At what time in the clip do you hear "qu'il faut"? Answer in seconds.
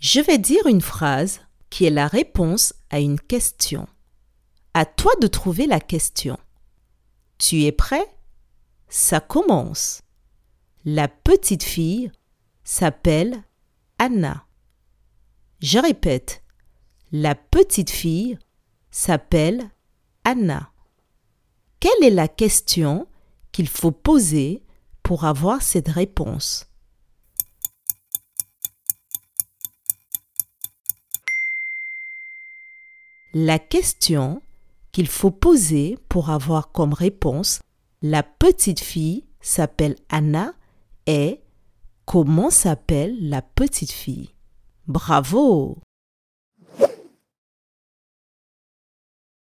23.52-23.92, 34.90-35.30